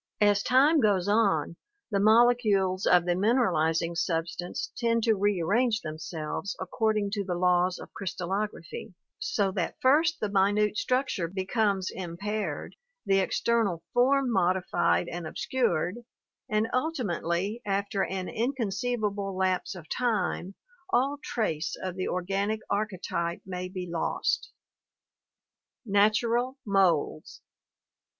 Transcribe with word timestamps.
As 0.19 0.41
time 0.41 0.79
goes 0.79 1.07
on, 1.07 1.57
the 1.91 1.99
molecules 1.99 2.87
of 2.87 3.05
the 3.05 3.13
mineralizing 3.15 3.95
substance 3.95 4.71
tend 4.75 5.03
to 5.03 5.13
rearrange 5.13 5.81
themselves 5.81 6.55
according 6.59 7.11
to 7.11 7.23
the 7.23 7.35
laws 7.35 7.77
of 7.77 7.93
crystallography, 7.93 8.95
so 9.19 9.51
that 9.51 9.79
first 9.79 10.19
the 10.19 10.27
minute 10.27 10.75
structure 10.75 11.27
becomes 11.27 11.91
impaired, 11.93 12.75
the 13.05 13.19
external 13.19 13.83
form 13.93 14.31
modified 14.31 15.07
and 15.07 15.27
obscured, 15.27 15.97
and 16.49 16.67
ultimately 16.73 17.61
after 17.63 18.03
an 18.03 18.27
inconceivable 18.27 19.37
lapse 19.37 19.75
of 19.75 19.87
time 19.87 20.55
all 20.89 21.19
trace 21.21 21.75
of 21.79 21.95
the 21.95 22.07
organic 22.07 22.61
archetype 22.71 23.43
may 23.45 23.69
be 23.69 23.87
lost. 23.87 24.51
Natural 25.85 26.57
Moulds. 26.65 27.43